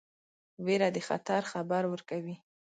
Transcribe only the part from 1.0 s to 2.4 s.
خطر خبر ورکوي.